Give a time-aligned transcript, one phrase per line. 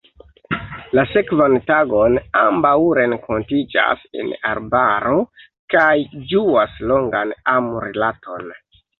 [0.99, 5.19] La sekvan tagon, ambaŭ renkontiĝas en arbaro
[5.75, 5.91] kaj
[6.31, 8.49] ĝuas longan amrilaton.